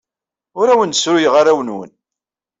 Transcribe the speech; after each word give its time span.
Ur 0.59 0.67
awen-d-ssruyeɣ 0.69 1.33
arraw-nwen. 1.39 1.91